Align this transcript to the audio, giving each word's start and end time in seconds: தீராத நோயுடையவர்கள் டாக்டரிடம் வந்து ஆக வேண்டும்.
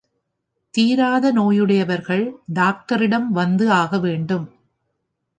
தீராத 0.73 1.25
நோயுடையவர்கள் 1.31 2.23
டாக்டரிடம் 2.53 3.31
வந்து 3.31 3.71
ஆக 3.71 3.99
வேண்டும். 3.99 4.47